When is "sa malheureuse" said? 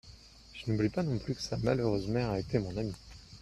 1.43-2.07